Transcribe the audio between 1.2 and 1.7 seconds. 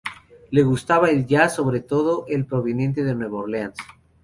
jazz,